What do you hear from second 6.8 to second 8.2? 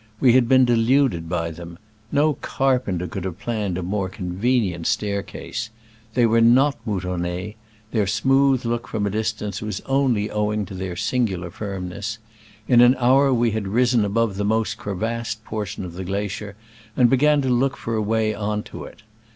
moutonne: their